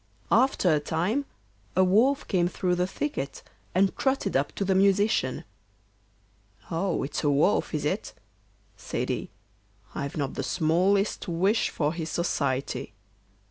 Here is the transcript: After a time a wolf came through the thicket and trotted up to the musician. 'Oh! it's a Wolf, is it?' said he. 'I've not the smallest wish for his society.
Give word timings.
After 0.31 0.73
a 0.73 0.79
time 0.79 1.25
a 1.75 1.83
wolf 1.83 2.27
came 2.27 2.47
through 2.47 2.73
the 2.73 2.87
thicket 2.87 3.43
and 3.75 3.95
trotted 3.95 4.35
up 4.35 4.51
to 4.53 4.65
the 4.65 4.73
musician. 4.73 5.43
'Oh! 6.71 7.03
it's 7.03 7.23
a 7.23 7.29
Wolf, 7.29 7.71
is 7.75 7.85
it?' 7.85 8.13
said 8.75 9.09
he. 9.09 9.29
'I've 9.93 10.17
not 10.17 10.33
the 10.33 10.41
smallest 10.41 11.27
wish 11.27 11.69
for 11.69 11.93
his 11.93 12.09
society. 12.09 12.93